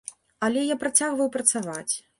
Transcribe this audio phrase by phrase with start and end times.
[0.47, 1.89] Але я працягваю працаваць.